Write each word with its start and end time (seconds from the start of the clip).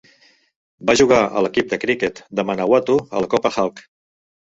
Va 0.91 0.95
jugar 1.01 1.19
a 1.41 1.45
l'equip 1.47 1.71
de 1.75 1.81
criquet 1.85 2.25
de 2.41 2.49
Manawatu 2.51 2.99
a 3.11 3.27
la 3.27 3.33
Copa 3.37 3.57
Hawke. 3.57 3.91